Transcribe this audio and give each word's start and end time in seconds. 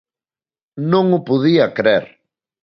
Non 0.91 1.03
mo 1.11 1.19
podía 1.27 1.65
crer 1.77 2.05